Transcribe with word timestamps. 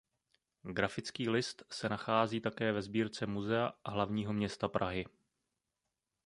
Grafický 0.63 1.29
list 1.29 1.63
se 1.71 1.89
nachází 1.89 2.41
také 2.41 2.71
ve 2.71 2.81
sbírce 2.81 3.25
Muzea 3.25 3.73
hlavního 3.85 4.33
města 4.33 4.67
Prahy. 4.67 5.05